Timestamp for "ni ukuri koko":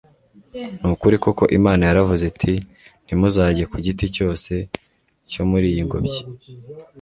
0.81-1.43